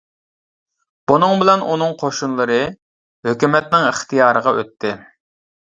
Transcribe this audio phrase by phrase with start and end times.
[1.11, 2.59] بۇنىڭ بىلەن ئۇنىڭ قوشۇنلىرى
[3.29, 4.99] ھۆكۈمەتنىڭ ئىختىيارىغا ئۆتتى.